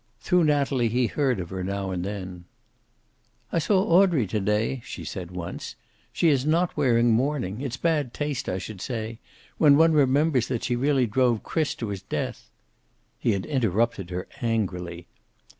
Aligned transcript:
Through 0.19 0.45
Natalie 0.45 0.87
he 0.89 1.05
heard 1.05 1.39
of 1.39 1.51
her 1.51 1.63
now 1.63 1.91
and 1.91 2.03
then. 2.03 2.45
"I 3.51 3.59
saw 3.59 3.83
Audrey 3.83 4.25
to 4.25 4.39
day," 4.39 4.81
she 4.83 5.03
said 5.05 5.29
once. 5.29 5.75
"She 6.11 6.29
is 6.29 6.43
not 6.43 6.75
wearing 6.75 7.11
mourning. 7.11 7.61
It's 7.61 7.77
bad 7.77 8.11
taste, 8.11 8.49
I 8.49 8.57
should 8.57 8.81
say. 8.81 9.19
When 9.59 9.77
one 9.77 9.93
remembers 9.93 10.47
that 10.47 10.63
she 10.63 10.75
really 10.75 11.05
drove 11.05 11.43
Chris 11.43 11.75
to 11.75 11.89
his 11.89 12.01
death" 12.01 12.49
He 13.19 13.33
had 13.33 13.45
interrupted 13.45 14.09
her, 14.09 14.27
angrily. 14.41 15.05